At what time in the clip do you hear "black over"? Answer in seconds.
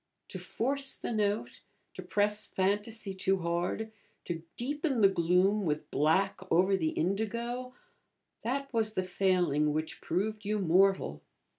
5.91-6.75